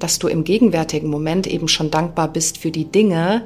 dass 0.00 0.18
du 0.18 0.28
im 0.28 0.44
gegenwärtigen 0.44 1.08
Moment 1.08 1.46
eben 1.46 1.68
schon 1.68 1.90
dankbar 1.90 2.32
bist 2.32 2.58
für 2.58 2.70
die 2.70 2.84
Dinge, 2.84 3.44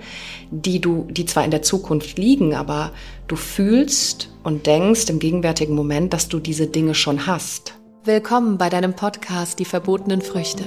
die 0.51 0.81
du, 0.81 1.07
die 1.11 1.25
zwar 1.25 1.45
in 1.45 1.51
der 1.51 1.63
Zukunft 1.63 2.19
liegen, 2.19 2.55
aber 2.55 2.93
du 3.29 3.37
fühlst 3.37 4.31
und 4.43 4.67
denkst 4.67 5.09
im 5.09 5.19
gegenwärtigen 5.19 5.75
Moment, 5.75 6.13
dass 6.13 6.29
du 6.29 6.39
diese 6.39 6.67
Dinge 6.67 6.95
schon 6.95 7.27
hast. 7.27 7.75
Willkommen 8.05 8.59
bei 8.59 8.69
deinem 8.69 8.95
Podcast 8.95 9.59
Die 9.59 9.65
verbotenen 9.65 10.21
Früchte. 10.21 10.65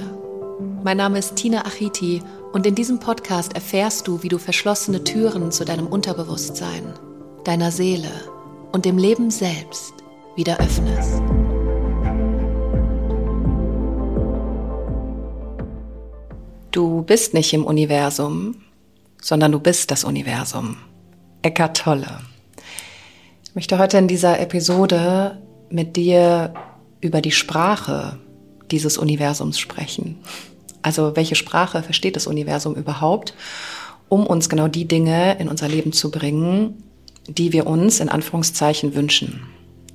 Mein 0.82 0.96
Name 0.96 1.18
ist 1.18 1.36
Tina 1.36 1.64
Achiti 1.64 2.22
und 2.52 2.66
in 2.66 2.74
diesem 2.74 2.98
Podcast 2.98 3.54
erfährst 3.54 4.08
du, 4.08 4.22
wie 4.24 4.28
du 4.28 4.38
verschlossene 4.38 5.04
Türen 5.04 5.52
zu 5.52 5.64
deinem 5.64 5.86
Unterbewusstsein, 5.86 6.92
deiner 7.44 7.70
Seele 7.70 8.10
und 8.72 8.84
dem 8.84 8.98
Leben 8.98 9.30
selbst 9.30 9.94
wieder 10.34 10.58
öffnest. 10.58 11.22
Du 16.70 17.02
bist 17.02 17.32
nicht 17.32 17.54
im 17.54 17.64
Universum, 17.64 18.56
sondern 19.22 19.52
du 19.52 19.58
bist 19.58 19.90
das 19.90 20.04
Universum. 20.04 20.76
Eckart 21.40 21.78
Tolle. 21.78 22.20
Ich 23.44 23.54
möchte 23.54 23.78
heute 23.78 23.96
in 23.96 24.06
dieser 24.06 24.38
Episode 24.38 25.38
mit 25.70 25.96
dir 25.96 26.52
über 27.00 27.22
die 27.22 27.32
Sprache 27.32 28.18
dieses 28.70 28.98
Universums 28.98 29.58
sprechen. 29.58 30.18
Also 30.82 31.16
welche 31.16 31.36
Sprache 31.36 31.82
versteht 31.82 32.16
das 32.16 32.26
Universum 32.26 32.74
überhaupt, 32.74 33.32
um 34.10 34.26
uns 34.26 34.50
genau 34.50 34.68
die 34.68 34.86
Dinge 34.86 35.38
in 35.38 35.48
unser 35.48 35.68
Leben 35.68 35.92
zu 35.92 36.10
bringen, 36.10 36.82
die 37.26 37.52
wir 37.52 37.66
uns 37.66 37.98
in 38.00 38.10
Anführungszeichen 38.10 38.94
wünschen. 38.94 39.40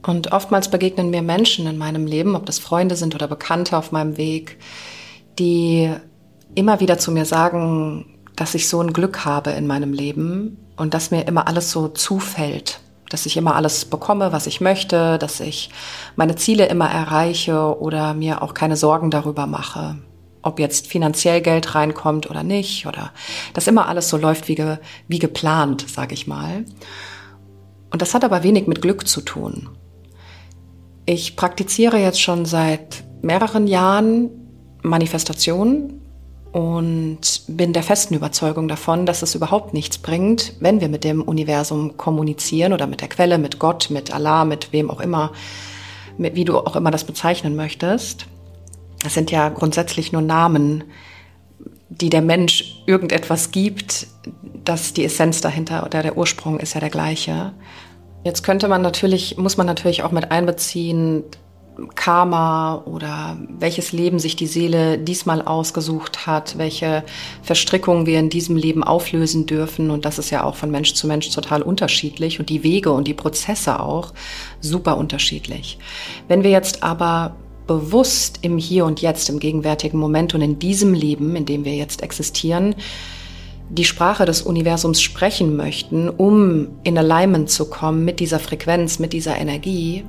Und 0.06 0.32
oftmals 0.32 0.70
begegnen 0.70 1.12
mir 1.12 1.22
Menschen 1.22 1.68
in 1.68 1.78
meinem 1.78 2.08
Leben, 2.08 2.36
ob 2.36 2.48
das 2.48 2.58
Freunde 2.58 2.96
sind 2.96 3.14
oder 3.14 3.28
Bekannte 3.28 3.78
auf 3.78 3.92
meinem 3.92 4.18
Weg, 4.18 4.58
die 5.40 5.92
immer 6.56 6.80
wieder 6.80 6.98
zu 6.98 7.12
mir 7.12 7.26
sagen, 7.26 8.06
dass 8.36 8.56
ich 8.56 8.68
so 8.68 8.82
ein 8.82 8.94
Glück 8.94 9.26
habe 9.26 9.52
in 9.52 9.68
meinem 9.68 9.94
Leben 9.94 10.58
und 10.76 10.94
dass 10.94 11.12
mir 11.12 11.28
immer 11.28 11.48
alles 11.48 11.72
so 11.72 11.88
zufällt, 11.88 12.80
dass 13.10 13.26
ich 13.26 13.38
immer 13.38 13.56
alles 13.56 13.86
bekomme, 13.86 14.32
was 14.32 14.48
ich 14.48 14.62
möchte, 14.62 15.18
dass 15.20 15.40
ich 15.40 15.70
meine 16.16 16.36
Ziele 16.36 16.66
immer 16.66 16.90
erreiche 16.90 17.80
oder 17.80 18.14
mir 18.14 18.42
auch 18.42 18.54
keine 18.54 18.76
Sorgen 18.76 19.12
darüber 19.12 19.46
mache, 19.46 19.98
ob 20.42 20.60
jetzt 20.60 20.88
finanziell 20.88 21.42
Geld 21.42 21.76
reinkommt 21.76 22.30
oder 22.30 22.44
nicht 22.44 22.88
oder 22.88 23.12
dass 23.54 23.68
immer 23.68 23.88
alles 23.88 24.10
so 24.10 24.18
läuft 24.18 24.48
wie, 24.48 24.56
ge, 24.56 24.78
wie 25.08 25.20
geplant, 25.20 25.86
sage 25.88 26.14
ich 26.16 26.28
mal. 26.28 26.66
Und 27.92 28.02
das 28.02 28.16
hat 28.16 28.24
aber 28.24 28.42
wenig 28.42 28.66
mit 28.66 28.82
Glück 28.82 29.08
zu 29.08 29.22
tun. 29.22 29.70
Ich 31.06 31.36
praktiziere 31.36 31.98
jetzt 31.98 32.22
schon 32.22 32.46
seit 32.46 33.04
mehreren 33.22 33.68
Jahren 33.68 34.30
Manifestation 34.82 36.02
und 36.54 37.42
bin 37.48 37.74
der 37.74 37.82
festen 37.82 38.14
Überzeugung 38.14 38.68
davon, 38.68 39.08
dass 39.08 39.24
es 39.24 39.34
überhaupt 39.34 39.74
nichts 39.74 39.98
bringt, 39.98 40.54
wenn 40.60 40.82
wir 40.82 40.88
mit 40.88 41.04
dem 41.04 41.24
Universum 41.24 41.98
kommunizieren 41.98 42.74
oder 42.74 42.86
mit 42.86 43.02
der 43.02 43.10
Quelle, 43.10 43.40
mit 43.40 43.58
Gott, 43.58 43.90
mit 43.90 44.14
Allah, 44.14 44.46
mit 44.46 44.72
wem 44.72 44.92
auch 44.92 45.02
immer, 45.02 45.32
mit, 46.18 46.36
wie 46.36 46.46
du 46.46 46.60
auch 46.60 46.76
immer 46.76 46.92
das 46.92 47.06
bezeichnen 47.06 47.56
möchtest. 47.56 48.28
Das 49.02 49.16
sind 49.16 49.32
ja 49.32 49.50
grundsätzlich 49.50 50.12
nur 50.12 50.22
Namen, 50.22 50.84
die 51.90 52.12
der 52.12 52.22
Mensch 52.22 52.84
irgendetwas 52.86 53.50
gibt, 53.50 54.06
dass 54.64 54.94
die 54.94 55.06
Essenz 55.06 55.42
dahinter 55.42 55.84
oder 55.84 56.04
der 56.04 56.18
Ursprung 56.18 56.60
ist 56.60 56.76
ja 56.76 56.80
der 56.80 56.92
gleiche. 56.92 57.54
Jetzt 58.24 58.44
könnte 58.44 58.68
man 58.68 58.84
natürlich, 58.84 59.38
muss 59.38 59.58
man 59.58 59.66
natürlich 59.66 60.04
auch 60.04 60.12
mit 60.12 60.30
einbeziehen, 60.30 61.24
Karma 61.96 62.84
oder 62.86 63.38
welches 63.50 63.92
Leben 63.92 64.20
sich 64.20 64.36
die 64.36 64.48
Seele 64.48 64.98
diesmal 64.98 65.42
ausgesucht 65.42 66.28
hat, 66.28 66.58
welche 66.58 67.04
Verstrickungen 67.42 68.06
wir 68.06 68.20
in 68.20 68.30
diesem 68.30 68.56
Leben 68.56 68.84
auflösen 68.84 69.46
dürfen. 69.46 69.90
Und 69.90 70.06
das 70.06 70.20
ist 70.20 70.30
ja 70.30 70.44
auch 70.44 70.56
von 70.56 70.70
Mensch 70.70 70.94
zu 70.94 71.08
Mensch 71.08 71.30
total 71.32 71.62
unterschiedlich 71.62 72.40
und 72.40 72.50
die 72.50 72.64
Wege 72.64 72.92
und 72.92 73.08
die 73.08 73.14
Prozesse 73.14 73.80
auch 73.80 74.14
super 74.62 74.98
unterschiedlich. 74.98 75.80
Wenn 76.28 76.44
wir 76.44 76.52
jetzt 76.52 76.84
aber 76.84 77.36
bewusst 77.66 78.40
im 78.42 78.58
Hier 78.58 78.86
und 78.86 79.02
Jetzt, 79.02 79.30
im 79.30 79.40
gegenwärtigen 79.40 79.98
Moment 79.98 80.36
und 80.36 80.42
in 80.42 80.60
diesem 80.60 80.94
Leben, 80.94 81.36
in 81.36 81.46
dem 81.46 81.66
wir 81.66 81.76
jetzt 81.76 82.04
existieren, 82.04 82.76
die 83.70 83.86
Sprache 83.86 84.26
des 84.26 84.42
Universums 84.42 85.02
sprechen 85.02 85.56
möchten, 85.56 86.10
um 86.10 86.68
in 86.84 86.98
Alignment 86.98 87.50
zu 87.50 87.70
kommen 87.70 88.06
mit 88.06 88.20
dieser 88.20 88.40
Frequenz, 88.40 89.00
mit 89.00 89.14
dieser 89.14 89.38
Energie, 89.38 90.04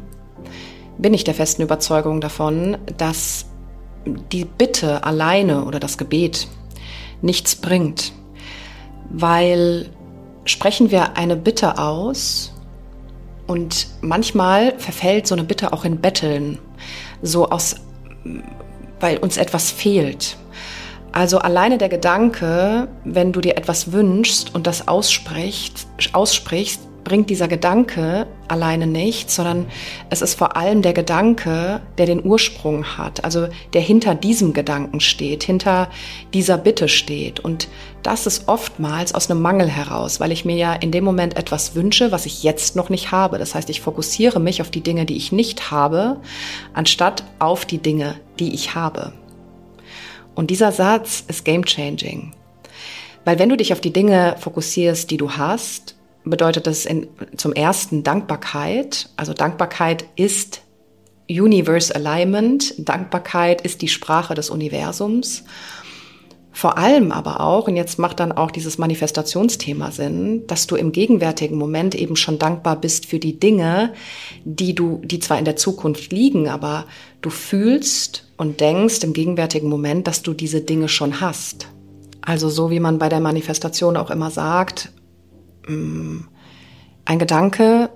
bin 0.98 1.14
ich 1.14 1.24
der 1.24 1.34
festen 1.34 1.62
Überzeugung 1.62 2.20
davon, 2.20 2.78
dass 2.96 3.46
die 4.04 4.44
Bitte 4.44 5.04
alleine 5.04 5.64
oder 5.64 5.80
das 5.80 5.98
Gebet 5.98 6.48
nichts 7.22 7.56
bringt, 7.56 8.12
weil 9.10 9.90
sprechen 10.44 10.90
wir 10.90 11.16
eine 11.16 11.36
Bitte 11.36 11.78
aus 11.78 12.52
und 13.46 13.88
manchmal 14.00 14.78
verfällt 14.78 15.26
so 15.26 15.34
eine 15.34 15.44
Bitte 15.44 15.72
auch 15.72 15.84
in 15.84 16.00
Betteln, 16.00 16.58
so 17.22 17.48
aus, 17.48 17.76
weil 19.00 19.18
uns 19.18 19.36
etwas 19.36 19.70
fehlt. 19.70 20.36
Also 21.12 21.38
alleine 21.38 21.78
der 21.78 21.88
Gedanke, 21.88 22.88
wenn 23.04 23.32
du 23.32 23.40
dir 23.40 23.56
etwas 23.56 23.92
wünschst 23.92 24.54
und 24.54 24.66
das 24.66 24.88
aussprichst, 24.88 25.86
aussprichst 26.12 26.80
bringt 27.04 27.30
dieser 27.30 27.46
Gedanke 27.46 28.26
alleine 28.48 28.86
nichts, 28.86 29.36
sondern 29.36 29.66
es 30.10 30.22
ist 30.22 30.34
vor 30.34 30.56
allem 30.56 30.82
der 30.82 30.94
Gedanke, 30.94 31.80
der 31.98 32.06
den 32.06 32.24
Ursprung 32.24 32.84
hat, 32.98 33.24
also 33.24 33.48
der 33.72 33.80
hinter 33.82 34.14
diesem 34.14 34.52
Gedanken 34.52 35.00
steht, 35.00 35.44
hinter 35.44 35.90
dieser 36.32 36.58
Bitte 36.58 36.88
steht. 36.88 37.40
Und 37.40 37.68
das 38.02 38.26
ist 38.26 38.48
oftmals 38.48 39.14
aus 39.14 39.30
einem 39.30 39.42
Mangel 39.42 39.68
heraus, 39.68 40.20
weil 40.20 40.32
ich 40.32 40.44
mir 40.44 40.56
ja 40.56 40.72
in 40.72 40.90
dem 40.90 41.04
Moment 41.04 41.36
etwas 41.36 41.74
wünsche, 41.74 42.10
was 42.10 42.26
ich 42.26 42.42
jetzt 42.42 42.76
noch 42.76 42.88
nicht 42.88 43.12
habe. 43.12 43.38
Das 43.38 43.54
heißt, 43.54 43.70
ich 43.70 43.80
fokussiere 43.80 44.40
mich 44.40 44.60
auf 44.60 44.70
die 44.70 44.82
Dinge, 44.82 45.04
die 45.04 45.16
ich 45.16 45.32
nicht 45.32 45.70
habe, 45.70 46.20
anstatt 46.72 47.24
auf 47.38 47.64
die 47.64 47.78
Dinge, 47.78 48.16
die 48.38 48.54
ich 48.54 48.74
habe. 48.74 49.12
Und 50.34 50.50
dieser 50.50 50.72
Satz 50.72 51.22
ist 51.28 51.44
game 51.44 51.64
changing. 51.64 52.32
Weil 53.24 53.38
wenn 53.38 53.48
du 53.48 53.56
dich 53.56 53.72
auf 53.72 53.80
die 53.80 53.92
Dinge 53.92 54.36
fokussierst, 54.38 55.10
die 55.10 55.16
du 55.16 55.32
hast, 55.32 55.96
bedeutet 56.24 56.66
das 56.66 56.86
in, 56.86 57.08
zum 57.36 57.52
ersten 57.52 58.02
Dankbarkeit. 58.02 59.08
Also 59.16 59.34
Dankbarkeit 59.34 60.04
ist 60.16 60.62
Universe 61.28 61.94
Alignment. 61.94 62.74
Dankbarkeit 62.78 63.60
ist 63.60 63.82
die 63.82 63.88
Sprache 63.88 64.34
des 64.34 64.50
Universums. 64.50 65.44
Vor 66.56 66.78
allem 66.78 67.10
aber 67.10 67.40
auch, 67.40 67.66
und 67.66 67.74
jetzt 67.74 67.98
macht 67.98 68.20
dann 68.20 68.30
auch 68.30 68.52
dieses 68.52 68.78
Manifestationsthema 68.78 69.90
Sinn, 69.90 70.46
dass 70.46 70.68
du 70.68 70.76
im 70.76 70.92
gegenwärtigen 70.92 71.58
Moment 71.58 71.96
eben 71.96 72.14
schon 72.14 72.38
dankbar 72.38 72.80
bist 72.80 73.06
für 73.06 73.18
die 73.18 73.40
Dinge, 73.40 73.92
die 74.44 74.72
du, 74.72 75.00
die 75.04 75.18
zwar 75.18 75.38
in 75.40 75.44
der 75.44 75.56
Zukunft 75.56 76.12
liegen, 76.12 76.48
aber 76.48 76.86
du 77.22 77.30
fühlst 77.30 78.28
und 78.36 78.60
denkst 78.60 79.02
im 79.02 79.14
gegenwärtigen 79.14 79.68
Moment, 79.68 80.06
dass 80.06 80.22
du 80.22 80.32
diese 80.32 80.60
Dinge 80.60 80.88
schon 80.88 81.20
hast. 81.20 81.66
Also 82.22 82.48
so 82.48 82.70
wie 82.70 82.80
man 82.80 82.98
bei 82.98 83.08
der 83.08 83.20
Manifestation 83.20 83.96
auch 83.96 84.10
immer 84.10 84.30
sagt, 84.30 84.92
ein 85.66 87.18
Gedanke 87.18 87.90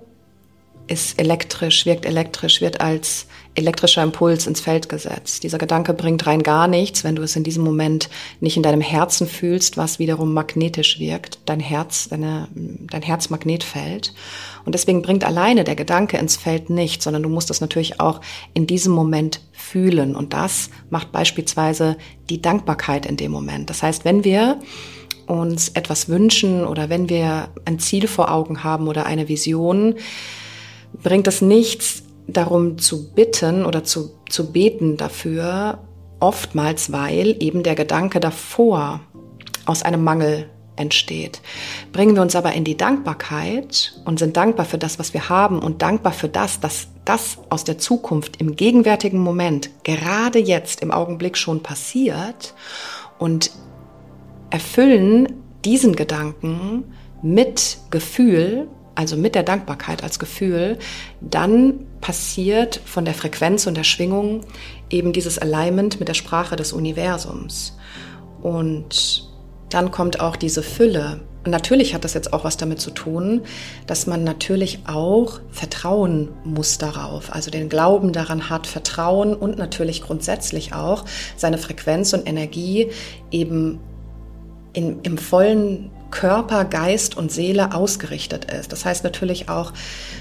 ist 0.88 1.18
elektrisch, 1.18 1.86
wirkt 1.86 2.06
elektrisch, 2.06 2.60
wird 2.60 2.80
als 2.80 3.26
elektrischer 3.54 4.02
Impuls 4.02 4.46
ins 4.46 4.60
Feld 4.60 4.88
gesetzt. 4.88 5.42
Dieser 5.42 5.58
Gedanke 5.58 5.92
bringt 5.92 6.26
rein 6.26 6.42
gar 6.42 6.68
nichts, 6.68 7.04
wenn 7.04 7.16
du 7.16 7.22
es 7.22 7.36
in 7.36 7.44
diesem 7.44 7.64
Moment 7.64 8.08
nicht 8.40 8.56
in 8.56 8.62
deinem 8.62 8.80
Herzen 8.80 9.26
fühlst, 9.26 9.76
was 9.76 9.98
wiederum 9.98 10.32
magnetisch 10.32 10.98
wirkt, 10.98 11.40
dein 11.44 11.60
Herz, 11.60 12.08
deine, 12.08 12.48
dein 12.54 13.02
Herzmagnetfeld. 13.02 14.14
Und 14.64 14.74
deswegen 14.74 15.02
bringt 15.02 15.24
alleine 15.24 15.64
der 15.64 15.76
Gedanke 15.76 16.16
ins 16.18 16.36
Feld 16.36 16.70
nicht, 16.70 17.02
sondern 17.02 17.22
du 17.22 17.28
musst 17.28 17.50
es 17.50 17.60
natürlich 17.60 18.00
auch 18.00 18.20
in 18.54 18.66
diesem 18.66 18.92
Moment 18.92 19.40
fühlen. 19.52 20.14
Und 20.14 20.32
das 20.32 20.70
macht 20.88 21.12
beispielsweise 21.12 21.96
die 22.30 22.40
Dankbarkeit 22.40 23.06
in 23.06 23.16
dem 23.16 23.32
Moment. 23.32 23.68
Das 23.70 23.82
heißt, 23.82 24.04
wenn 24.04 24.24
wir 24.24 24.60
uns 25.28 25.68
etwas 25.70 26.08
wünschen 26.08 26.64
oder 26.64 26.88
wenn 26.88 27.08
wir 27.08 27.48
ein 27.64 27.78
Ziel 27.78 28.08
vor 28.08 28.30
Augen 28.30 28.64
haben 28.64 28.88
oder 28.88 29.06
eine 29.06 29.28
Vision, 29.28 29.94
bringt 31.02 31.26
es 31.26 31.42
nichts 31.42 32.02
darum 32.26 32.78
zu 32.78 33.12
bitten 33.12 33.64
oder 33.64 33.84
zu, 33.84 34.10
zu 34.28 34.52
beten 34.52 34.96
dafür, 34.96 35.78
oftmals 36.20 36.92
weil 36.92 37.36
eben 37.40 37.62
der 37.62 37.74
Gedanke 37.74 38.20
davor 38.20 39.00
aus 39.64 39.82
einem 39.82 40.02
Mangel 40.02 40.48
entsteht. 40.76 41.40
Bringen 41.92 42.14
wir 42.14 42.22
uns 42.22 42.36
aber 42.36 42.52
in 42.52 42.64
die 42.64 42.76
Dankbarkeit 42.76 44.00
und 44.04 44.18
sind 44.18 44.36
dankbar 44.36 44.64
für 44.64 44.78
das, 44.78 44.98
was 44.98 45.12
wir 45.12 45.28
haben 45.28 45.58
und 45.58 45.82
dankbar 45.82 46.12
für 46.12 46.28
das, 46.28 46.60
dass 46.60 46.88
das 47.04 47.38
aus 47.50 47.64
der 47.64 47.78
Zukunft 47.78 48.40
im 48.40 48.54
gegenwärtigen 48.54 49.18
Moment 49.18 49.70
gerade 49.82 50.38
jetzt 50.38 50.80
im 50.80 50.90
Augenblick 50.90 51.36
schon 51.36 51.62
passiert 51.62 52.54
und 53.18 53.50
erfüllen 54.50 55.28
diesen 55.64 55.96
Gedanken 55.96 56.84
mit 57.22 57.78
Gefühl, 57.90 58.68
also 58.94 59.16
mit 59.16 59.34
der 59.34 59.42
Dankbarkeit 59.42 60.02
als 60.02 60.18
Gefühl, 60.18 60.78
dann 61.20 61.86
passiert 62.00 62.80
von 62.84 63.04
der 63.04 63.14
Frequenz 63.14 63.66
und 63.66 63.76
der 63.76 63.84
Schwingung 63.84 64.42
eben 64.90 65.12
dieses 65.12 65.38
Alignment 65.38 65.98
mit 66.00 66.08
der 66.08 66.14
Sprache 66.14 66.56
des 66.56 66.72
Universums. 66.72 67.76
Und 68.42 69.28
dann 69.70 69.90
kommt 69.90 70.20
auch 70.20 70.36
diese 70.36 70.62
Fülle. 70.62 71.20
Und 71.44 71.50
natürlich 71.52 71.94
hat 71.94 72.04
das 72.04 72.14
jetzt 72.14 72.32
auch 72.32 72.44
was 72.44 72.56
damit 72.56 72.80
zu 72.80 72.90
tun, 72.90 73.42
dass 73.86 74.06
man 74.06 74.24
natürlich 74.24 74.80
auch 74.86 75.40
vertrauen 75.50 76.30
muss 76.44 76.78
darauf, 76.78 77.32
also 77.32 77.50
den 77.50 77.68
Glauben 77.68 78.12
daran 78.12 78.50
hat, 78.50 78.66
Vertrauen 78.66 79.34
und 79.34 79.58
natürlich 79.58 80.02
grundsätzlich 80.02 80.72
auch 80.72 81.04
seine 81.36 81.58
Frequenz 81.58 82.12
und 82.12 82.28
Energie 82.28 82.90
eben 83.30 83.78
in, 84.78 85.00
im 85.02 85.18
vollen 85.18 85.90
Körper, 86.12 86.64
Geist 86.64 87.16
und 87.16 87.32
Seele 87.32 87.74
ausgerichtet 87.74 88.44
ist. 88.44 88.70
Das 88.70 88.84
heißt 88.84 89.02
natürlich 89.02 89.48
auch 89.48 89.72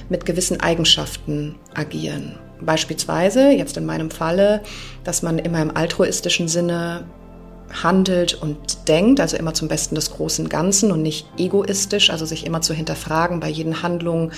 mit 0.10 0.26
gewissen 0.26 0.60
Eigenschaften 0.60 1.56
agieren. 1.76 2.40
Beispielsweise, 2.60 3.52
jetzt 3.52 3.78
in 3.78 3.86
meinem 3.86 4.10
Falle, 4.10 4.64
dass 5.04 5.22
man 5.22 5.38
immer 5.38 5.62
im 5.62 5.78
altruistischen 5.78 6.48
Sinne 6.48 7.06
handelt 7.84 8.34
und 8.34 8.88
denkt, 8.88 9.20
also 9.20 9.38
immer 9.38 9.54
zum 9.54 9.68
Besten 9.68 9.94
des 9.94 10.10
großen 10.10 10.50
Ganzen 10.50 10.92
und 10.92 11.04
nicht 11.04 11.28
egoistisch, 11.38 12.10
also 12.10 12.26
sich 12.26 12.48
immer 12.48 12.62
zu 12.62 12.74
hinterfragen 12.74 13.40
bei 13.40 13.50
jeden 13.50 13.84
Handlung, 13.84 14.32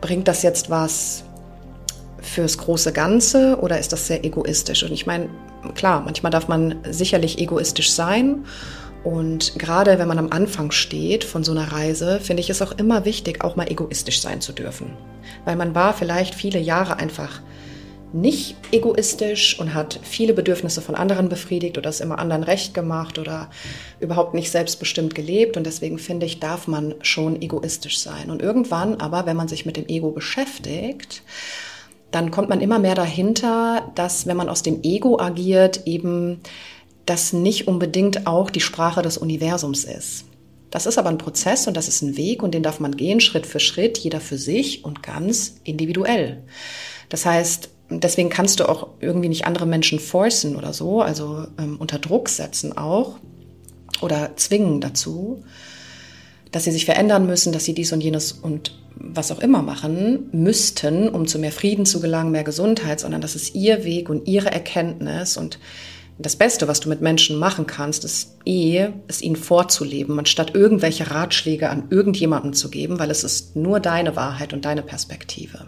bringt 0.00 0.26
das 0.26 0.42
jetzt 0.42 0.68
was 0.68 1.22
fürs 2.22 2.58
große 2.58 2.92
Ganze 2.92 3.58
oder 3.60 3.78
ist 3.78 3.92
das 3.92 4.06
sehr 4.06 4.24
egoistisch? 4.24 4.82
Und 4.82 4.92
ich 4.92 5.06
meine, 5.06 5.28
klar, 5.74 6.02
manchmal 6.02 6.32
darf 6.32 6.48
man 6.48 6.76
sicherlich 6.90 7.38
egoistisch 7.38 7.90
sein 7.90 8.44
und 9.02 9.58
gerade 9.58 9.98
wenn 9.98 10.08
man 10.08 10.18
am 10.18 10.30
Anfang 10.30 10.70
steht 10.72 11.24
von 11.24 11.42
so 11.42 11.52
einer 11.52 11.72
Reise, 11.72 12.20
finde 12.20 12.42
ich 12.42 12.50
es 12.50 12.60
auch 12.60 12.72
immer 12.72 13.04
wichtig, 13.04 13.42
auch 13.42 13.56
mal 13.56 13.70
egoistisch 13.70 14.20
sein 14.20 14.40
zu 14.40 14.52
dürfen. 14.52 14.96
Weil 15.44 15.56
man 15.56 15.74
war 15.74 15.94
vielleicht 15.94 16.34
viele 16.34 16.58
Jahre 16.58 16.98
einfach 16.98 17.40
nicht 18.12 18.56
egoistisch 18.72 19.58
und 19.60 19.72
hat 19.72 20.00
viele 20.02 20.34
Bedürfnisse 20.34 20.80
von 20.82 20.96
anderen 20.96 21.28
befriedigt 21.28 21.78
oder 21.78 21.88
es 21.88 22.00
immer 22.00 22.18
anderen 22.18 22.42
recht 22.42 22.74
gemacht 22.74 23.18
oder 23.18 23.48
überhaupt 24.00 24.34
nicht 24.34 24.50
selbstbestimmt 24.50 25.14
gelebt. 25.14 25.56
Und 25.56 25.64
deswegen 25.64 25.98
finde 25.98 26.26
ich, 26.26 26.40
darf 26.40 26.66
man 26.66 26.94
schon 27.02 27.40
egoistisch 27.40 28.00
sein. 28.00 28.30
Und 28.30 28.42
irgendwann 28.42 28.96
aber, 28.96 29.26
wenn 29.26 29.36
man 29.36 29.48
sich 29.48 29.64
mit 29.64 29.76
dem 29.76 29.86
Ego 29.86 30.10
beschäftigt, 30.10 31.22
dann 32.10 32.30
kommt 32.30 32.48
man 32.48 32.60
immer 32.60 32.78
mehr 32.78 32.94
dahinter, 32.94 33.90
dass 33.94 34.26
wenn 34.26 34.36
man 34.36 34.48
aus 34.48 34.62
dem 34.62 34.82
Ego 34.82 35.20
agiert, 35.20 35.86
eben 35.86 36.40
das 37.06 37.32
nicht 37.32 37.68
unbedingt 37.68 38.26
auch 38.26 38.50
die 38.50 38.60
Sprache 38.60 39.02
des 39.02 39.18
Universums 39.18 39.84
ist. 39.84 40.24
Das 40.70 40.86
ist 40.86 40.98
aber 40.98 41.08
ein 41.08 41.18
Prozess 41.18 41.66
und 41.66 41.76
das 41.76 41.88
ist 41.88 42.02
ein 42.02 42.16
Weg 42.16 42.42
und 42.42 42.54
den 42.54 42.62
darf 42.62 42.78
man 42.78 42.96
gehen, 42.96 43.20
Schritt 43.20 43.46
für 43.46 43.58
Schritt, 43.58 43.98
jeder 43.98 44.20
für 44.20 44.38
sich 44.38 44.84
und 44.84 45.02
ganz 45.02 45.56
individuell. 45.64 46.42
Das 47.08 47.26
heißt, 47.26 47.70
deswegen 47.90 48.30
kannst 48.30 48.60
du 48.60 48.68
auch 48.68 48.88
irgendwie 49.00 49.28
nicht 49.28 49.46
andere 49.46 49.66
Menschen 49.66 49.98
forcen 49.98 50.54
oder 50.56 50.72
so, 50.72 51.00
also 51.02 51.46
ähm, 51.58 51.76
unter 51.78 51.98
Druck 51.98 52.28
setzen 52.28 52.76
auch 52.76 53.18
oder 54.00 54.36
zwingen 54.36 54.80
dazu, 54.80 55.42
dass 56.52 56.64
sie 56.64 56.72
sich 56.72 56.84
verändern 56.84 57.26
müssen, 57.26 57.52
dass 57.52 57.64
sie 57.64 57.74
dies 57.74 57.92
und 57.92 58.00
jenes 58.00 58.32
und 58.32 58.78
was 58.96 59.32
auch 59.32 59.40
immer 59.40 59.62
machen 59.62 60.28
müssten, 60.32 61.08
um 61.08 61.26
zu 61.26 61.38
mehr 61.38 61.52
Frieden 61.52 61.86
zu 61.86 62.00
gelangen, 62.00 62.32
mehr 62.32 62.44
Gesundheit, 62.44 63.00
sondern 63.00 63.20
das 63.20 63.34
ist 63.34 63.54
ihr 63.54 63.84
Weg 63.84 64.10
und 64.10 64.28
ihre 64.28 64.50
Erkenntnis 64.50 65.36
und 65.36 65.58
das 66.18 66.36
Beste, 66.36 66.68
was 66.68 66.80
du 66.80 66.90
mit 66.90 67.00
Menschen 67.00 67.38
machen 67.38 67.66
kannst, 67.66 68.04
ist 68.04 68.36
eh, 68.44 68.88
es 69.08 69.22
ihnen 69.22 69.36
vorzuleben, 69.36 70.18
anstatt 70.18 70.54
irgendwelche 70.54 71.10
Ratschläge 71.10 71.70
an 71.70 71.84
irgendjemanden 71.88 72.52
zu 72.52 72.68
geben, 72.68 72.98
weil 72.98 73.10
es 73.10 73.24
ist 73.24 73.56
nur 73.56 73.80
deine 73.80 74.16
Wahrheit 74.16 74.52
und 74.52 74.66
deine 74.66 74.82
Perspektive. 74.82 75.66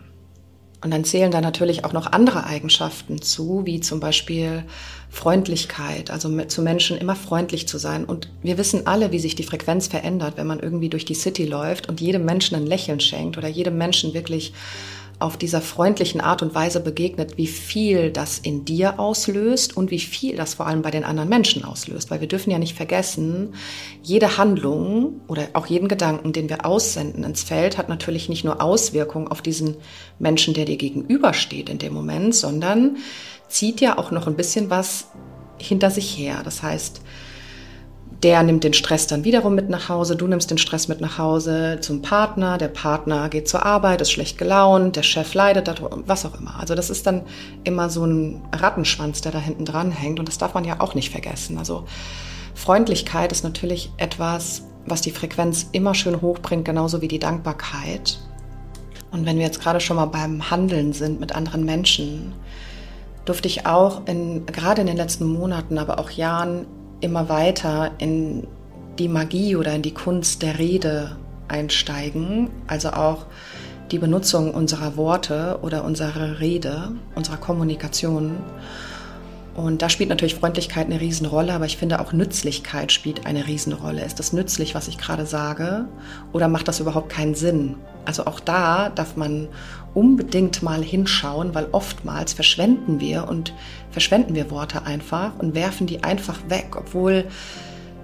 Und 0.83 0.91
dann 0.91 1.05
zählen 1.05 1.31
da 1.31 1.41
natürlich 1.41 1.85
auch 1.85 1.93
noch 1.93 2.11
andere 2.11 2.45
Eigenschaften 2.45 3.23
zu, 3.23 3.63
wie 3.65 3.81
zum 3.81 4.01
Beispiel 4.01 4.65
Freundlichkeit, 5.11 6.11
also 6.11 6.29
zu 6.47 6.63
Menschen 6.63 6.99
immer 6.99 7.15
freundlich 7.15 7.69
zu 7.69 7.79
sein. 7.79 8.05
Und 8.05 8.29
wir 8.43 8.59
wissen 8.59 8.87
alle, 8.87 9.13
wie 9.13 9.21
sich 9.21 9.37
die 9.37 9.45
Frequenz 9.45 9.87
verändert, 9.87 10.37
wenn 10.37 10.47
man 10.47 10.59
irgendwie 10.59 10.89
durch 10.89 11.05
die 11.05 11.15
City 11.15 11.45
läuft 11.45 11.89
und 11.89 12.01
jedem 12.01 12.25
Menschen 12.25 12.57
ein 12.57 12.67
Lächeln 12.67 12.99
schenkt 12.99 13.39
oder 13.39 13.49
jedem 13.49 13.79
Menschen 13.79 14.13
wirklich 14.13 14.53
auf 15.23 15.37
dieser 15.37 15.61
freundlichen 15.61 16.21
Art 16.21 16.43
und 16.43 16.55
Weise 16.55 16.81
begegnet, 16.81 17.39
wie 17.39 17.47
viel 17.47 18.11
das 18.11 18.39
in 18.39 18.65
dir 18.65 18.99
auslöst 18.99 19.77
und 19.77 19.91
wie 19.91 19.99
viel 19.99 20.37
das 20.37 20.55
vor 20.55 20.67
allem 20.67 20.83
bei 20.83 20.91
den 20.91 21.05
anderen 21.05 21.29
Menschen 21.29 21.65
auslöst. 21.65 22.11
Weil 22.11 22.21
wir 22.21 22.29
dürfen 22.29 22.51
ja 22.51 22.59
nicht 22.59 22.77
vergessen, 22.77 23.55
jede 24.03 24.37
Handlung 24.37 25.21
oder 25.29 25.49
auch 25.55 25.67
jeden 25.67 25.89
Gedanken, 25.89 26.33
den 26.33 26.49
wir 26.49 26.67
aussenden 26.67 27.25
ins 27.25 27.43
Feld, 27.43 27.79
hat 27.79 27.89
natürlich 27.89 28.29
nicht 28.29 28.45
nur 28.45 28.61
Auswirkungen 28.61 29.29
auf 29.29 29.43
diesen 29.43 29.77
Menschen, 30.19 30.55
der 30.55 30.65
dir 30.65 30.77
gegenübersteht 30.77 31.69
in 31.69 31.79
dem 31.79 31.95
Moment, 31.95 32.35
sondern 32.35 32.97
zieht 33.49 33.81
ja 33.81 33.99
auch 33.99 34.11
noch 34.11 34.27
ein 34.27 34.37
bisschen 34.37 34.71
was 34.71 35.07
hinter 35.59 35.91
sich 35.91 36.17
her. 36.17 36.43
Das 36.45 36.63
heißt, 36.63 37.01
der 38.23 38.43
nimmt 38.45 38.63
den 38.63 38.73
Stress 38.73 39.09
dann 39.09 39.25
wiederum 39.25 39.55
mit 39.55 39.69
nach 39.69 39.89
Hause, 39.89 40.15
du 40.15 40.29
nimmst 40.29 40.51
den 40.51 40.59
Stress 40.59 40.87
mit 40.87 41.01
nach 41.01 41.19
Hause 41.19 41.79
zum 41.81 42.03
Partner, 42.03 42.57
der 42.57 42.69
Partner 42.69 43.29
geht 43.29 43.49
zur 43.49 43.67
Arbeit, 43.67 44.01
ist 44.01 44.13
schlecht 44.13 44.39
gelaunt, 44.39 44.95
der 44.95 45.03
Chef 45.03 45.35
leidet, 45.35 45.83
was 46.07 46.25
auch 46.25 46.39
immer. 46.39 46.61
Also 46.61 46.75
das 46.77 46.89
ist 46.89 47.07
dann 47.07 47.23
immer 47.65 47.91
so 47.91 48.05
ein 48.05 48.43
Rattenschwanz, 48.53 49.23
der 49.23 49.33
da 49.33 49.39
hinten 49.39 49.65
dran 49.65 49.91
hängt 49.91 50.21
und 50.21 50.29
das 50.29 50.39
darf 50.39 50.55
man 50.55 50.65
ja 50.65 50.81
auch 50.81 50.95
nicht 50.95 51.11
vergessen. 51.11 51.59
Also 51.59 51.85
Freundlichkeit 52.55 53.33
ist 53.33 53.43
natürlich 53.43 53.91
etwas, 53.97 54.63
was 54.87 55.01
die 55.01 55.11
Frequenz 55.11 55.69
immer 55.73 55.95
schön 55.95 56.21
hochbringt, 56.21 56.65
genauso 56.65 57.01
wie 57.01 57.09
die 57.09 57.19
Dankbarkeit. 57.19 58.21
Und 59.11 59.27
wenn 59.27 59.37
wir 59.37 59.45
jetzt 59.45 59.61
gerade 59.61 59.81
schon 59.81 59.97
mal 59.97 60.07
beim 60.07 60.51
Handeln 60.51 60.93
sind 60.93 61.19
mit 61.19 61.35
anderen 61.35 61.65
Menschen, 61.65 62.35
durfte 63.25 63.49
ich 63.49 63.67
auch 63.67 64.07
in, 64.07 64.47
gerade 64.47 64.81
in 64.81 64.87
den 64.87 64.97
letzten 64.97 65.27
Monaten, 65.27 65.79
aber 65.79 65.99
auch 65.99 66.11
Jahren 66.11 66.67
immer 67.03 67.29
weiter 67.29 67.91
in 67.99 68.47
die 68.99 69.09
Magie 69.09 69.57
oder 69.57 69.75
in 69.75 69.83
die 69.83 69.93
Kunst 69.93 70.43
der 70.43 70.59
Rede 70.59 71.17
einsteigen, 71.49 72.49
also 72.67 72.91
auch 72.91 73.27
die 73.91 73.99
Benutzung 73.99 74.55
unserer 74.55 74.97
Worte 74.97 75.59
oder 75.61 75.85
unserer 75.85 76.41
Rede, 76.41 76.93
unserer 77.15 77.37
Kommunikation. 77.37 78.39
Und 79.55 79.83
da 79.83 79.91
spielt 79.91 80.09
natürlich 80.09 80.35
Freundlichkeit 80.35 80.87
eine 80.87 81.01
Riesenrolle, 81.01 81.53
aber 81.53 81.67
ich 81.67 81.77
finde 81.77 82.01
auch 82.01 82.15
Nützlichkeit 82.15 82.91
spielt 82.91 83.27
eine 83.27 83.47
Riesenrolle. 83.47 84.03
Ist 84.03 84.19
das 84.19 84.33
nützlich, 84.33 84.75
was 84.75 84.89
ich 84.89 84.97
gerade 84.97 85.27
sage, 85.27 85.87
oder 86.33 86.49
macht 86.49 86.69
das 86.69 86.81
überhaupt 86.81 87.11
keinen 87.11 87.35
Sinn? 87.35 87.77
Also 88.07 88.25
auch 88.25 88.41
da 88.41 88.89
darf 88.89 89.17
man 89.17 89.49
unbedingt 89.93 90.63
mal 90.63 90.83
hinschauen, 90.83 91.55
weil 91.55 91.69
oftmals 91.73 92.33
verschwenden 92.33 92.99
wir 92.99 93.29
und 93.29 93.53
verschwenden 93.91 94.35
wir 94.35 94.51
Worte 94.51 94.85
einfach 94.85 95.39
und 95.39 95.55
werfen 95.55 95.87
die 95.87 96.03
einfach 96.03 96.39
weg, 96.49 96.75
obwohl 96.77 97.27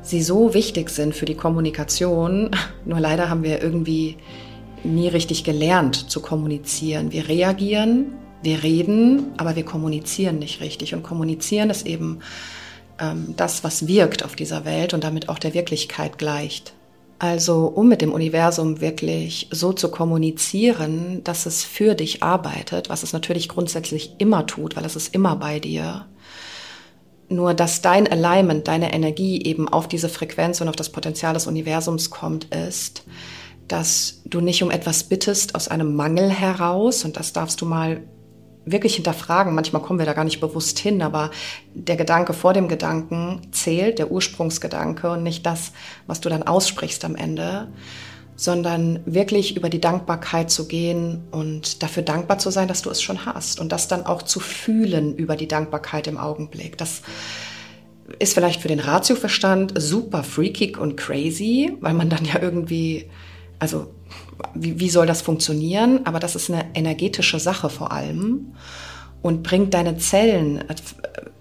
sie 0.02 0.22
so 0.22 0.52
wichtig 0.52 0.90
sind 0.90 1.14
für 1.14 1.24
die 1.24 1.34
Kommunikation. 1.34 2.50
Nur 2.84 3.00
leider 3.00 3.30
haben 3.30 3.42
wir 3.42 3.62
irgendwie 3.62 4.18
nie 4.84 5.08
richtig 5.08 5.44
gelernt 5.44 6.10
zu 6.10 6.20
kommunizieren. 6.20 7.10
Wir 7.10 7.26
reagieren, 7.26 8.12
wir 8.42 8.62
reden, 8.62 9.32
aber 9.36 9.56
wir 9.56 9.64
kommunizieren 9.64 10.38
nicht 10.38 10.60
richtig. 10.60 10.94
Und 10.94 11.02
kommunizieren 11.02 11.70
ist 11.70 11.86
eben 11.86 12.20
ähm, 13.00 13.34
das, 13.36 13.64
was 13.64 13.86
wirkt 13.86 14.24
auf 14.24 14.36
dieser 14.36 14.64
Welt 14.64 14.94
und 14.94 15.04
damit 15.04 15.28
auch 15.28 15.38
der 15.38 15.54
Wirklichkeit 15.54 16.18
gleicht. 16.18 16.72
Also 17.18 17.66
um 17.66 17.88
mit 17.88 18.00
dem 18.00 18.12
Universum 18.12 18.80
wirklich 18.80 19.48
so 19.50 19.72
zu 19.72 19.90
kommunizieren, 19.90 21.22
dass 21.24 21.46
es 21.46 21.64
für 21.64 21.94
dich 21.94 22.22
arbeitet, 22.22 22.88
was 22.90 23.02
es 23.02 23.12
natürlich 23.12 23.48
grundsätzlich 23.48 24.14
immer 24.18 24.46
tut, 24.46 24.76
weil 24.76 24.84
es 24.84 24.94
ist 24.94 25.14
immer 25.14 25.34
bei 25.34 25.58
dir. 25.58 26.06
Nur 27.28 27.54
dass 27.54 27.82
dein 27.82 28.10
Alignment, 28.10 28.68
deine 28.68 28.92
Energie 28.92 29.42
eben 29.42 29.68
auf 29.68 29.88
diese 29.88 30.08
Frequenz 30.08 30.60
und 30.60 30.68
auf 30.68 30.76
das 30.76 30.90
Potenzial 30.90 31.34
des 31.34 31.48
Universums 31.48 32.10
kommt, 32.10 32.44
ist, 32.54 33.02
dass 33.66 34.22
du 34.24 34.40
nicht 34.40 34.62
um 34.62 34.70
etwas 34.70 35.04
bittest 35.04 35.56
aus 35.56 35.68
einem 35.68 35.94
Mangel 35.94 36.30
heraus, 36.30 37.04
und 37.04 37.16
das 37.16 37.32
darfst 37.32 37.60
du 37.60 37.66
mal 37.66 38.00
wirklich 38.70 38.96
hinterfragen. 38.96 39.54
Manchmal 39.54 39.82
kommen 39.82 39.98
wir 39.98 40.06
da 40.06 40.12
gar 40.12 40.24
nicht 40.24 40.40
bewusst 40.40 40.78
hin, 40.78 41.02
aber 41.02 41.30
der 41.74 41.96
Gedanke 41.96 42.32
vor 42.32 42.52
dem 42.52 42.68
Gedanken 42.68 43.42
zählt, 43.52 43.98
der 43.98 44.10
Ursprungsgedanke 44.10 45.10
und 45.10 45.22
nicht 45.22 45.44
das, 45.46 45.72
was 46.06 46.20
du 46.20 46.28
dann 46.28 46.42
aussprichst 46.42 47.04
am 47.04 47.16
Ende, 47.16 47.68
sondern 48.36 49.00
wirklich 49.04 49.56
über 49.56 49.68
die 49.68 49.80
Dankbarkeit 49.80 50.50
zu 50.50 50.68
gehen 50.68 51.24
und 51.32 51.82
dafür 51.82 52.04
dankbar 52.04 52.38
zu 52.38 52.50
sein, 52.50 52.68
dass 52.68 52.82
du 52.82 52.90
es 52.90 53.02
schon 53.02 53.26
hast 53.26 53.58
und 53.58 53.72
das 53.72 53.88
dann 53.88 54.06
auch 54.06 54.22
zu 54.22 54.38
fühlen 54.38 55.16
über 55.16 55.34
die 55.34 55.48
Dankbarkeit 55.48 56.06
im 56.06 56.18
Augenblick. 56.18 56.78
Das 56.78 57.02
ist 58.18 58.34
vielleicht 58.34 58.62
für 58.62 58.68
den 58.68 58.80
Ratioverstand 58.80 59.74
super 59.76 60.22
freakig 60.22 60.78
und 60.78 60.96
crazy, 60.96 61.76
weil 61.80 61.94
man 61.94 62.08
dann 62.08 62.24
ja 62.24 62.40
irgendwie, 62.40 63.10
also 63.58 63.94
wie, 64.54 64.78
wie 64.80 64.90
soll 64.90 65.06
das 65.06 65.22
funktionieren? 65.22 66.00
Aber 66.04 66.20
das 66.20 66.36
ist 66.36 66.50
eine 66.50 66.66
energetische 66.74 67.38
Sache 67.40 67.70
vor 67.70 67.92
allem 67.92 68.52
und 69.22 69.42
bringt 69.42 69.74
deine 69.74 69.96
Zellen, 69.96 70.64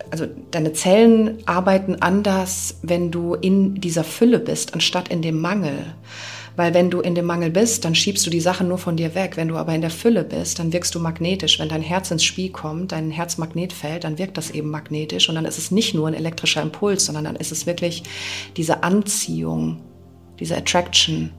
also 0.09 0.25
deine 0.51 0.73
Zellen 0.73 1.37
arbeiten 1.45 1.97
anders, 2.01 2.79
wenn 2.81 3.11
du 3.11 3.35
in 3.35 3.75
dieser 3.75 4.03
Fülle 4.03 4.39
bist, 4.39 4.73
anstatt 4.73 5.09
in 5.09 5.21
dem 5.21 5.39
Mangel. 5.39 5.95
Weil 6.55 6.73
wenn 6.73 6.89
du 6.89 7.01
in 7.01 7.13
dem 7.13 7.25
Mangel 7.25 7.51
bist, 7.51 7.85
dann 7.85 7.93
schiebst 7.93 8.25
du 8.25 8.31
die 8.31 8.39
Sachen 8.39 8.67
nur 8.67 8.79
von 8.79 8.97
dir 8.97 9.13
weg. 9.13 9.37
Wenn 9.37 9.47
du 9.47 9.57
aber 9.57 9.75
in 9.75 9.81
der 9.81 9.91
Fülle 9.91 10.23
bist, 10.23 10.57
dann 10.57 10.73
wirkst 10.73 10.95
du 10.95 10.99
magnetisch. 10.99 11.59
Wenn 11.59 11.69
dein 11.69 11.83
Herz 11.83 12.09
ins 12.09 12.23
Spiel 12.23 12.49
kommt, 12.49 12.93
dein 12.93 13.11
Herzmagnetfeld, 13.11 14.03
dann 14.03 14.17
wirkt 14.17 14.37
das 14.37 14.49
eben 14.49 14.71
magnetisch. 14.71 15.29
Und 15.29 15.35
dann 15.35 15.45
ist 15.45 15.59
es 15.59 15.69
nicht 15.69 15.93
nur 15.93 16.07
ein 16.07 16.15
elektrischer 16.15 16.63
Impuls, 16.63 17.05
sondern 17.05 17.25
dann 17.25 17.35
ist 17.35 17.51
es 17.51 17.67
wirklich 17.67 18.01
diese 18.57 18.81
Anziehung, 18.81 19.81
diese 20.39 20.57
Attraction, 20.57 21.29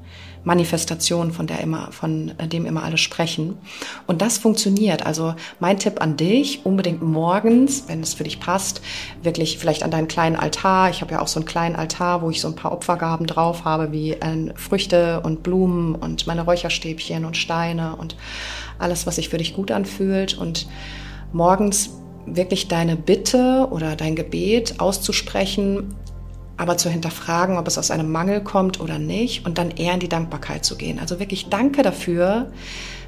Manifestation, 0.48 1.30
von 1.30 1.46
der 1.46 1.60
immer, 1.60 1.92
von 1.92 2.32
dem 2.50 2.64
immer 2.64 2.82
alle 2.82 2.96
sprechen. 2.96 3.58
Und 4.06 4.22
das 4.22 4.38
funktioniert. 4.38 5.04
Also 5.04 5.34
mein 5.60 5.78
Tipp 5.78 6.00
an 6.00 6.16
dich, 6.16 6.64
unbedingt 6.64 7.02
morgens, 7.02 7.84
wenn 7.86 8.00
es 8.00 8.14
für 8.14 8.24
dich 8.24 8.40
passt, 8.40 8.80
wirklich 9.22 9.58
vielleicht 9.58 9.82
an 9.82 9.90
deinen 9.90 10.08
kleinen 10.08 10.36
Altar. 10.36 10.88
Ich 10.88 11.02
habe 11.02 11.12
ja 11.12 11.20
auch 11.20 11.28
so 11.28 11.38
einen 11.38 11.46
kleinen 11.46 11.76
Altar, 11.76 12.22
wo 12.22 12.30
ich 12.30 12.40
so 12.40 12.48
ein 12.48 12.56
paar 12.56 12.72
Opfergaben 12.72 13.26
drauf 13.26 13.66
habe, 13.66 13.92
wie 13.92 14.12
äh, 14.12 14.54
Früchte 14.54 15.20
und 15.20 15.42
Blumen 15.42 15.94
und 15.94 16.26
meine 16.26 16.46
Räucherstäbchen 16.46 17.26
und 17.26 17.36
Steine 17.36 17.96
und 17.96 18.16
alles, 18.78 19.06
was 19.06 19.16
sich 19.16 19.28
für 19.28 19.36
dich 19.36 19.54
gut 19.54 19.70
anfühlt. 19.70 20.38
Und 20.38 20.66
morgens 21.30 21.90
wirklich 22.24 22.68
deine 22.68 22.96
Bitte 22.96 23.68
oder 23.70 23.96
dein 23.96 24.16
Gebet 24.16 24.80
auszusprechen, 24.80 25.94
aber 26.58 26.76
zu 26.76 26.90
hinterfragen, 26.90 27.56
ob 27.56 27.66
es 27.66 27.78
aus 27.78 27.90
einem 27.90 28.10
Mangel 28.12 28.42
kommt 28.42 28.80
oder 28.80 28.98
nicht 28.98 29.46
und 29.46 29.56
dann 29.56 29.70
eher 29.70 29.94
in 29.94 30.00
die 30.00 30.08
Dankbarkeit 30.08 30.64
zu 30.64 30.76
gehen. 30.76 30.98
Also 30.98 31.18
wirklich 31.20 31.48
danke 31.48 31.82
dafür, 31.82 32.50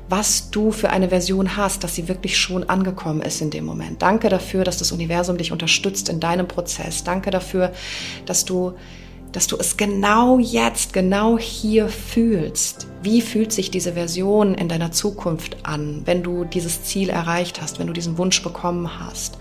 was 0.08 0.50
du 0.50 0.72
für 0.72 0.90
eine 0.90 1.10
Version 1.10 1.56
hast, 1.56 1.84
dass 1.84 1.94
sie 1.94 2.08
wirklich 2.08 2.38
schon 2.38 2.68
angekommen 2.68 3.22
ist 3.22 3.40
in 3.40 3.50
dem 3.50 3.64
Moment. 3.64 4.02
Danke 4.02 4.28
dafür, 4.28 4.64
dass 4.64 4.78
das 4.78 4.92
Universum 4.92 5.36
dich 5.36 5.52
unterstützt 5.52 6.08
in 6.08 6.20
deinem 6.20 6.48
Prozess. 6.48 7.04
Danke 7.04 7.30
dafür, 7.30 7.72
dass 8.24 8.44
du 8.44 8.74
dass 9.32 9.46
du 9.46 9.56
es 9.58 9.76
genau 9.76 10.40
jetzt, 10.40 10.92
genau 10.92 11.38
hier 11.38 11.88
fühlst. 11.88 12.88
Wie 13.00 13.20
fühlt 13.20 13.52
sich 13.52 13.70
diese 13.70 13.92
Version 13.92 14.54
in 14.54 14.68
deiner 14.68 14.90
Zukunft 14.90 15.58
an, 15.62 16.02
wenn 16.04 16.24
du 16.24 16.44
dieses 16.44 16.82
Ziel 16.82 17.10
erreicht 17.10 17.62
hast, 17.62 17.78
wenn 17.78 17.86
du 17.86 17.92
diesen 17.92 18.18
Wunsch 18.18 18.42
bekommen 18.42 18.98
hast? 18.98 19.38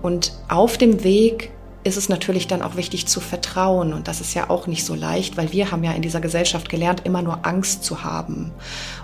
Und 0.00 0.32
auf 0.48 0.78
dem 0.78 1.04
Weg 1.04 1.50
ist 1.88 1.96
es 1.96 2.08
natürlich 2.08 2.46
dann 2.46 2.62
auch 2.62 2.76
wichtig 2.76 3.06
zu 3.06 3.20
vertrauen. 3.20 3.92
Und 3.92 4.06
das 4.06 4.20
ist 4.20 4.34
ja 4.34 4.50
auch 4.50 4.66
nicht 4.66 4.84
so 4.84 4.94
leicht, 4.94 5.36
weil 5.36 5.52
wir 5.52 5.70
haben 5.70 5.82
ja 5.82 5.92
in 5.92 6.02
dieser 6.02 6.20
Gesellschaft 6.20 6.68
gelernt, 6.68 7.02
immer 7.04 7.22
nur 7.22 7.46
Angst 7.46 7.84
zu 7.84 8.04
haben. 8.04 8.52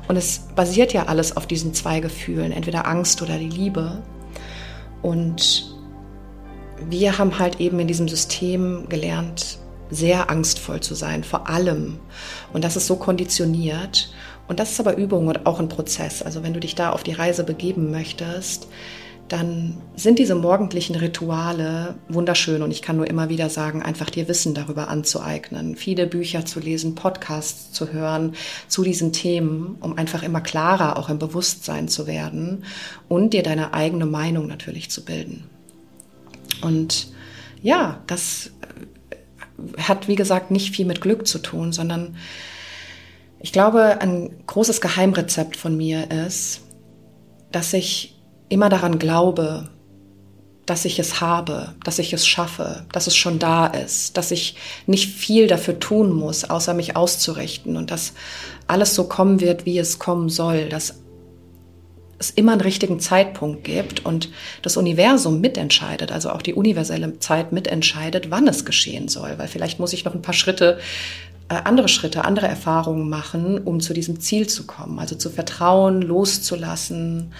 Und 0.07 0.17
es 0.17 0.49
basiert 0.55 0.93
ja 0.93 1.07
alles 1.07 1.37
auf 1.37 1.47
diesen 1.47 1.75
zwei 1.75 2.01
Gefühlen, 2.01 2.53
entweder 2.53 2.87
Angst 2.87 3.23
oder 3.23 3.39
die 3.39 3.49
Liebe. 3.49 4.03
Und 5.03 5.75
wir 6.89 7.19
haben 7.19 7.39
halt 7.39 7.61
eben 7.61 7.79
in 7.81 7.89
diesem 7.89 8.09
System 8.09 8.89
gelernt, 8.89 9.59
sehr 9.91 10.31
angstvoll 10.31 10.81
zu 10.81 10.95
sein, 10.95 11.25
vor 11.25 11.49
allem. 11.49 11.99
Und 12.53 12.65
das 12.65 12.77
ist 12.77 12.87
so 12.87 12.97
konditioniert. 12.97 14.13
Und 14.47 14.61
das 14.61 14.73
ist 14.73 14.81
aber 14.81 14.97
Übung 14.97 15.29
und 15.29 15.47
auch 15.47 15.61
ein 15.61 15.69
Prozess. 15.69 16.23
Also 16.23 16.43
wenn 16.43 16.53
du 16.53 16.61
dich 16.61 16.75
da 16.75 16.91
auf 16.91 17.03
die 17.03 17.13
Reise 17.13 17.45
begeben 17.45 17.91
möchtest, 17.91 18.69
dann 19.29 19.81
sind 19.97 20.19
diese 20.19 20.35
morgendlichen 20.35 20.97
Rituale 20.97 21.95
wunderschön 22.09 22.63
und 22.63 22.71
ich 22.71 22.83
kann 22.83 22.97
nur 22.97 23.07
immer 23.07 23.31
wieder 23.31 23.49
sagen, 23.49 23.83
einfach 23.83 24.11
dir 24.11 24.29
Wissen 24.29 24.55
darüber 24.55 24.89
anzueignen, 24.89 25.77
viele 25.77 26.07
Bücher 26.07 26.45
zu 26.45 26.61
lesen, 26.61 26.95
Podcasts 26.95 27.73
zu 27.73 27.93
hören 27.93 28.35
zu 28.69 28.83
diesen 28.83 29.13
Themen, 29.13 29.77
um 29.81 29.97
einfach 29.97 30.23
immer 30.23 30.43
klarer 30.43 30.99
auch 30.99 31.09
im 31.09 31.19
Bewusstsein 31.19 31.89
zu 31.89 32.07
werden 32.07 32.65
und 33.09 33.33
dir 33.33 33.43
deine 33.43 33.73
eigene 33.73 34.07
Meinung 34.07 34.47
natürlich 34.47 34.91
zu 34.91 35.05
bilden. 35.05 35.45
Und 36.61 37.09
ja, 37.63 38.03
das 38.07 38.51
äh, 39.11 39.83
hat, 39.83 40.07
wie 40.07 40.17
gesagt, 40.17 40.51
nicht 40.51 40.77
viel 40.77 40.85
mit 40.85 41.01
Glück 41.01 41.27
zu 41.27 41.39
tun, 41.39 41.73
sondern 41.73 42.17
ich 43.41 43.53
glaube, 43.53 44.01
ein 44.01 44.31
großes 44.47 44.81
Geheimrezept 44.83 45.57
von 45.57 45.77
mir 45.77 46.11
ist, 46.11 46.61
dass 47.53 47.73
ich 47.73 48.14
immer 48.49 48.69
daran 48.69 48.99
glaube, 48.99 49.69
dass 50.67 50.85
ich 50.85 50.99
es 50.99 51.21
habe, 51.21 51.75
dass 51.85 51.99
ich 51.99 52.13
es 52.13 52.27
schaffe, 52.27 52.87
dass 52.93 53.07
es 53.07 53.17
schon 53.17 53.39
da 53.39 53.67
ist, 53.67 54.17
dass 54.17 54.31
ich 54.31 54.57
nicht 54.87 55.11
viel 55.11 55.47
dafür 55.47 55.79
tun 55.79 56.13
muss, 56.13 56.45
außer 56.45 56.73
mich 56.73 56.97
auszurichten 56.97 57.77
und 57.77 57.91
dass 57.91 58.15
alles 58.67 58.95
so 58.95 59.05
kommen 59.05 59.41
wird, 59.41 59.67
wie 59.67 59.79
es 59.79 59.99
kommen 59.99 60.31
soll, 60.31 60.69
dass 60.69 61.01
es 62.19 62.31
immer 62.31 62.53
einen 62.53 62.61
richtigen 62.63 63.01
Zeitpunkt 63.01 63.65
gibt 63.65 64.07
und 64.07 64.31
das 64.63 64.77
Universum 64.77 65.41
mitentscheidet, 65.41 66.13
also 66.13 66.31
auch 66.31 66.43
die 66.43 66.55
universelle 66.55 67.19
Zeit 67.19 67.53
mitentscheidet, 67.53 68.31
wann 68.31 68.47
es 68.49 68.65
geschehen 68.65 69.09
soll, 69.09 69.35
weil 69.37 69.49
vielleicht 69.49 69.81
muss 69.81 69.93
ich 69.93 70.05
noch 70.05 70.15
ein 70.15 70.23
paar 70.23 70.35
Schritte, 70.35 70.79
äh, 71.49 71.57
andere 71.65 71.89
Schritte, 71.89 72.25
andere 72.25 72.47
Erfahrungen 72.47 73.09
machen, 73.11 73.59
um 73.59 73.81
zu 73.81 73.93
diesem 73.93 74.21
Ziel 74.21 74.47
zu 74.47 74.67
kommen, 74.67 74.99
also 74.99 75.17
zu 75.17 75.29
vertrauen, 75.29 76.01
loszulassen, 76.01 77.33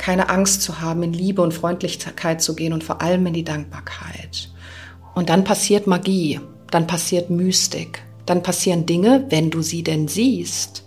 keine 0.00 0.30
Angst 0.30 0.62
zu 0.62 0.80
haben, 0.80 1.02
in 1.02 1.12
Liebe 1.12 1.42
und 1.42 1.54
Freundlichkeit 1.54 2.42
zu 2.42 2.56
gehen 2.56 2.72
und 2.72 2.82
vor 2.82 3.02
allem 3.02 3.26
in 3.26 3.34
die 3.34 3.44
Dankbarkeit. 3.44 4.48
Und 5.14 5.28
dann 5.28 5.44
passiert 5.44 5.86
Magie, 5.86 6.40
dann 6.70 6.86
passiert 6.86 7.30
Mystik, 7.30 8.02
dann 8.26 8.42
passieren 8.42 8.86
Dinge, 8.86 9.26
wenn 9.28 9.50
du 9.50 9.60
sie 9.60 9.82
denn 9.82 10.08
siehst. 10.08 10.84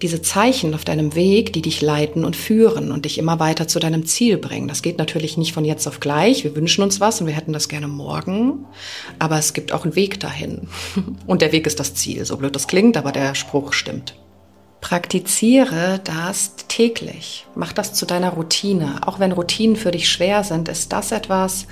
Diese 0.00 0.20
Zeichen 0.20 0.74
auf 0.74 0.84
deinem 0.84 1.14
Weg, 1.14 1.52
die 1.52 1.62
dich 1.62 1.80
leiten 1.80 2.24
und 2.24 2.34
führen 2.34 2.90
und 2.90 3.04
dich 3.04 3.18
immer 3.18 3.38
weiter 3.38 3.68
zu 3.68 3.78
deinem 3.78 4.04
Ziel 4.04 4.36
bringen. 4.36 4.66
Das 4.66 4.82
geht 4.82 4.98
natürlich 4.98 5.36
nicht 5.36 5.52
von 5.52 5.64
jetzt 5.64 5.86
auf 5.86 6.00
gleich. 6.00 6.42
Wir 6.42 6.56
wünschen 6.56 6.82
uns 6.82 7.00
was 7.00 7.20
und 7.20 7.28
wir 7.28 7.34
hätten 7.34 7.52
das 7.52 7.68
gerne 7.68 7.86
morgen. 7.86 8.64
Aber 9.20 9.38
es 9.38 9.52
gibt 9.52 9.72
auch 9.72 9.84
einen 9.84 9.94
Weg 9.94 10.18
dahin. 10.18 10.66
Und 11.26 11.40
der 11.40 11.52
Weg 11.52 11.68
ist 11.68 11.78
das 11.78 11.94
Ziel. 11.94 12.24
So 12.24 12.36
blöd 12.36 12.56
das 12.56 12.66
klingt, 12.66 12.96
aber 12.96 13.12
der 13.12 13.36
Spruch 13.36 13.72
stimmt. 13.72 14.16
Praktiziere 14.82 16.00
das 16.02 16.56
täglich. 16.66 17.46
Mach 17.54 17.72
das 17.72 17.94
zu 17.94 18.04
deiner 18.04 18.30
Routine. 18.30 19.00
Auch 19.06 19.20
wenn 19.20 19.30
Routinen 19.30 19.76
für 19.76 19.92
dich 19.92 20.10
schwer 20.10 20.42
sind, 20.42 20.68
ist 20.68 20.92
das 20.92 21.12
etwas, 21.12 21.68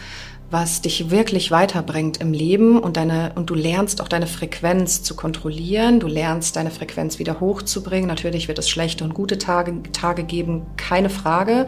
was 0.49 0.81
dich 0.81 1.11
wirklich 1.11 1.50
weiterbringt 1.50 2.19
im 2.19 2.33
Leben 2.33 2.79
und 2.79 2.97
deine, 2.97 3.33
und 3.35 3.50
du 3.50 3.55
lernst 3.55 4.00
auch 4.00 4.07
deine 4.07 4.29
Frequenz 4.29 5.02
zu 5.02 5.17
kontrollieren. 5.17 5.99
Du 5.99 6.07
lernst 6.07 6.55
deine 6.55 6.71
Frequenz 6.71 7.19
wieder 7.19 7.40
hochzubringen. 7.40 8.07
Natürlich 8.07 8.47
wird 8.47 8.61
es 8.61 8.71
schlechte 8.71 9.02
und 9.02 9.12
gute 9.12 9.38
Tage, 9.38 9.83
Tage 9.93 10.23
geben, 10.23 10.67
keine 10.76 11.11
Frage. 11.11 11.67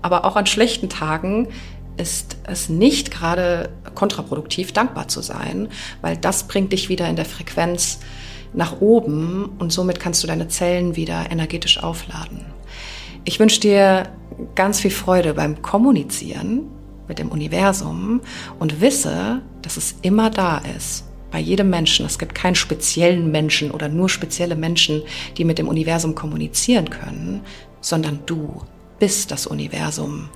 Aber 0.00 0.24
auch 0.24 0.36
an 0.36 0.46
schlechten 0.46 0.88
Tagen 0.88 1.48
ist 1.98 2.38
es 2.44 2.70
nicht 2.70 3.10
gerade 3.10 3.68
kontraproduktiv, 3.94 4.72
dankbar 4.72 5.08
zu 5.08 5.20
sein, 5.20 5.68
weil 6.00 6.16
das 6.16 6.48
bringt 6.48 6.72
dich 6.72 6.88
wieder 6.88 7.06
in 7.08 7.16
der 7.16 7.26
Frequenz 7.26 7.98
nach 8.52 8.80
oben 8.80 9.50
und 9.58 9.72
somit 9.72 10.00
kannst 10.00 10.22
du 10.22 10.26
deine 10.26 10.48
Zellen 10.48 10.96
wieder 10.96 11.30
energetisch 11.30 11.82
aufladen. 11.82 12.44
Ich 13.24 13.40
wünsche 13.40 13.60
dir 13.60 14.08
ganz 14.54 14.80
viel 14.80 14.90
Freude 14.90 15.34
beim 15.34 15.60
Kommunizieren 15.62 16.62
mit 17.08 17.18
dem 17.18 17.28
Universum 17.28 18.20
und 18.58 18.80
wisse, 18.80 19.42
dass 19.62 19.76
es 19.76 19.96
immer 20.02 20.30
da 20.30 20.58
ist. 20.76 21.04
Bei 21.30 21.38
jedem 21.38 21.68
Menschen. 21.68 22.06
Es 22.06 22.18
gibt 22.18 22.34
keinen 22.34 22.54
speziellen 22.54 23.30
Menschen 23.30 23.70
oder 23.70 23.88
nur 23.88 24.08
spezielle 24.08 24.56
Menschen, 24.56 25.02
die 25.36 25.44
mit 25.44 25.58
dem 25.58 25.68
Universum 25.68 26.14
kommunizieren 26.14 26.88
können, 26.88 27.42
sondern 27.82 28.20
du 28.24 28.62
bist 28.98 29.30
das 29.30 29.46
Universum. 29.46 30.30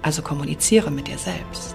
Also 0.00 0.22
kommuniziere 0.22 0.92
mit 0.92 1.08
dir 1.08 1.18
selbst. 1.18 1.74